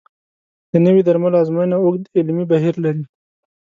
د 0.71 0.73
نوي 0.85 1.01
درملو 1.07 1.41
ازموینه 1.43 1.77
اوږد 1.79 2.03
علمي 2.17 2.45
بهیر 2.51 2.75
لري. 2.85 3.03